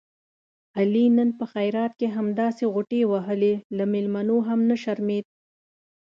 [0.79, 5.29] علي نن په خیرات کې همداسې غوټې وهلې، له مېلمنو هم نه شرمېدا.